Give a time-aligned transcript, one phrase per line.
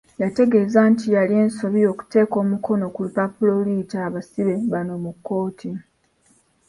[0.23, 5.69] Yategeeza nti yali ensobi okuteeka omukono ku lupapula oluyita abasibe bano mu kkooti.